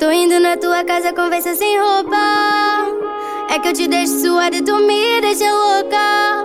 [0.00, 2.16] Tô indo na tua casa, conversa sem roupa.
[3.50, 6.42] É que eu te deixo suada e tu me deixa louca.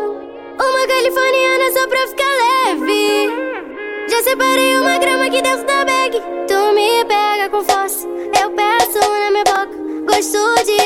[0.59, 2.33] Uma californiana só pra ficar
[2.67, 3.31] leve.
[4.09, 6.21] Já separei uma grama aqui dentro da bag.
[6.49, 8.05] Tu me pega com força,
[8.41, 10.13] eu peço na minha boca.
[10.13, 10.84] Gosto de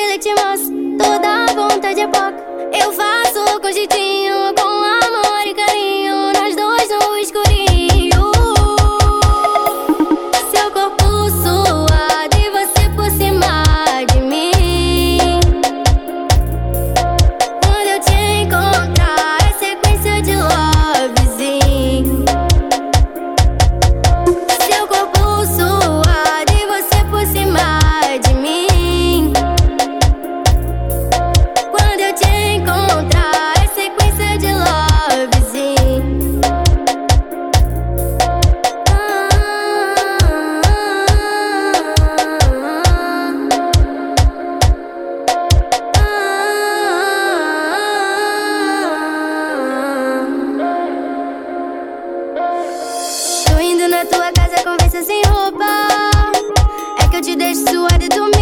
[53.99, 55.65] Na tua casa, conversa sem roupa.
[57.03, 58.38] É que eu te deixo suada e tu me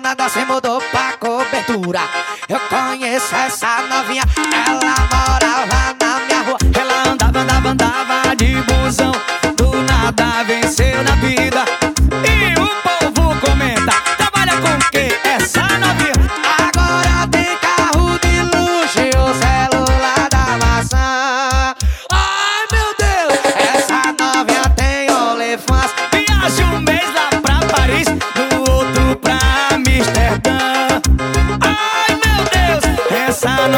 [0.00, 2.00] nada se mudou pra cobertura.
[2.48, 4.22] Eu conheço essa novinha
[4.66, 5.77] Ela morava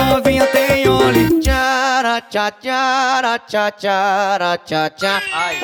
[0.05, 5.23] novinha tem Only Tchara, tchá, tchara, tchá, tchara, tchá, tchá.
[5.33, 5.57] Ai.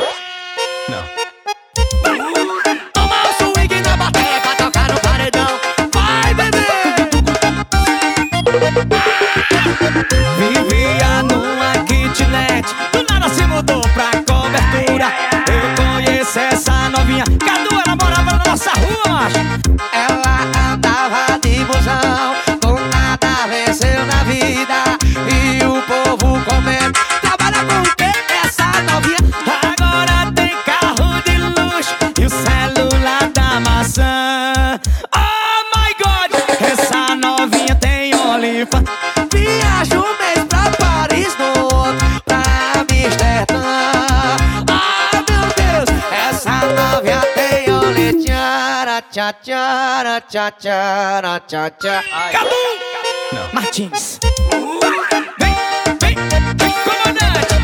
[2.93, 5.61] Toma o swing na bateria pra tocar no paredão.
[5.93, 6.67] Vai bebê.
[10.39, 11.56] Vivia numa kitnet
[46.57, 52.03] Essa novinha tem Only Tchara, tchá, tchara, tchá, tchara, tchá, tchá
[52.33, 54.19] Cadu Martins.
[55.39, 55.55] Vem,
[56.01, 56.17] vem,
[56.57, 57.55] vem, comandante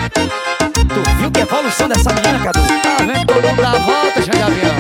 [0.89, 2.61] Tu viu que evolução dessa menina, Cadu?
[2.61, 4.75] Tá vendo todo mundo dá a volta, chão de avião.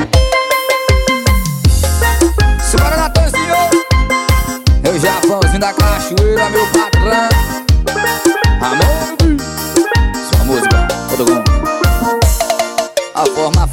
[2.60, 3.56] Simbora Natanzinho.
[4.84, 6.91] Eu já vãozinho da cachoeira, meu patrão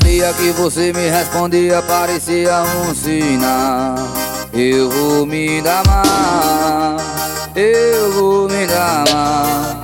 [0.09, 3.95] forma fria que você me respondia parecia um sinal.
[4.51, 6.97] Eu vou me dar mal
[7.55, 9.79] Eu vou me dar mal.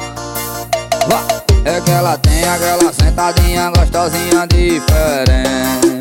[1.64, 6.00] É que ela tem aquela sentadinha gostosinha diferente.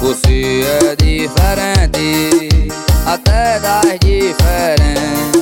[0.00, 2.68] Você é diferente
[3.06, 5.41] Até das diferentes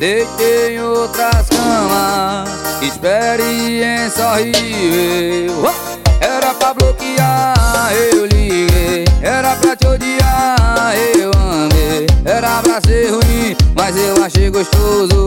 [0.00, 2.48] Deitei em outras camas
[2.80, 5.74] Experiência horrível!
[6.18, 9.04] Era pra bloquear, eu liguei.
[9.20, 15.19] Era pra te odiar, eu amei Era pra ser ruim, mas eu achei gostoso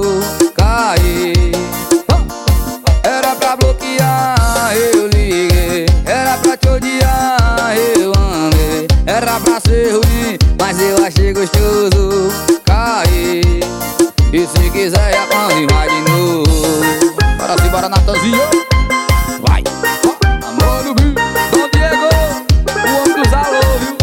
[14.34, 16.44] quiser já pode vai de novo
[17.38, 18.42] Bora se bora Natanzinho.
[19.42, 19.64] Vai.
[20.48, 21.14] Amor no Rio
[21.52, 22.10] Dom Diego
[22.76, 23.96] O homem dos alô, viu?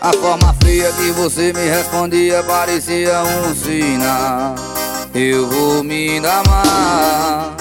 [0.00, 4.54] A forma fria que você me respondia parecia um sinal.
[5.14, 7.54] Eu vou me damar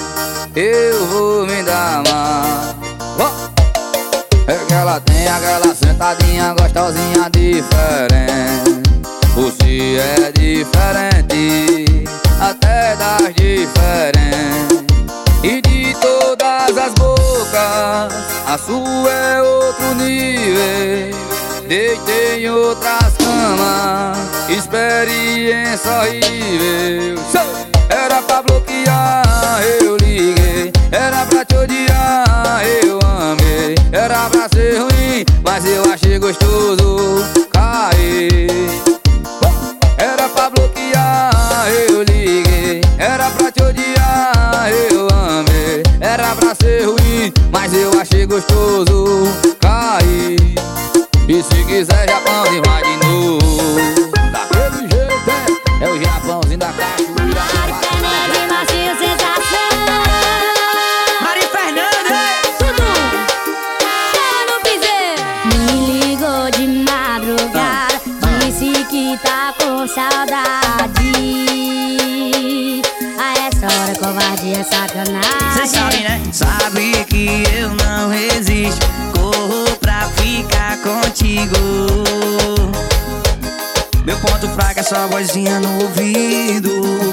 [0.55, 2.75] Eu vou me damar
[4.47, 8.81] É que ela tem aquela sentadinha gostosinha diferente.
[9.35, 12.05] Você é diferente
[12.39, 14.85] Até das diferentes.
[15.43, 18.13] E de todas as bocas
[18.47, 21.19] A sua é outro nível.
[21.67, 24.17] Deitei em outras camas
[24.49, 27.19] Experiência horrível.
[27.89, 29.23] Era pra bloquear,
[47.51, 49.23] mas eu achei gostoso
[49.59, 50.37] cair.
[51.27, 53.75] E se quiser Japão, vai de novo.
[54.31, 59.69] Daquele jeito é, é o Japãozinho da cachoeira Mari Fernandes, macio sensação
[61.21, 62.87] Mari Fernandes Tudo.
[64.47, 68.01] No piseiro Me ligou de madrugada
[68.45, 70.68] Disse que tá com saudade
[74.49, 76.21] covardia é sacanagem Cê sabe, né?
[76.31, 78.85] Sabe que eu não resisto.
[79.13, 81.57] Corro pra ficar contigo.
[84.05, 87.08] Meu ponto fraco é sua vozinha no ouvido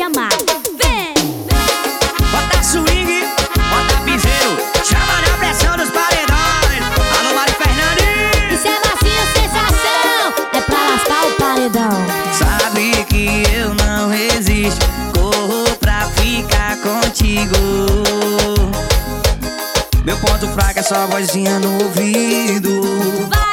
[0.00, 0.30] te amar.
[0.78, 1.12] Vem.
[2.32, 3.20] Bota swing,
[3.70, 6.82] bota piseiro Chama na pressão dos paredões
[7.18, 12.06] Alô, Mari Fernandes Isso é macio sensação, é pra lascar o paredão.
[12.32, 17.56] Sabe que eu não resisto Corro pra ficar contigo
[20.04, 22.80] Meu ponto fraco é sua vozinha no ouvido
[23.28, 23.49] Vai